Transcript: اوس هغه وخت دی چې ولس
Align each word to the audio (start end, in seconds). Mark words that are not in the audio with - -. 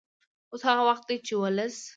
اوس 0.51 0.61
هغه 0.69 0.83
وخت 0.89 1.03
دی 1.09 1.17
چې 1.25 1.33
ولس 1.41 1.75